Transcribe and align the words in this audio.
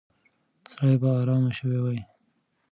سړی 0.73 0.95
به 1.01 1.09
ارام 1.19 1.43
شوی 1.57 1.79
وي. 1.83 1.99